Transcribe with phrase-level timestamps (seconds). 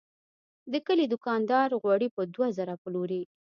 [0.71, 3.23] د کلي دوکاندار غوړي په دوه زره پلوري.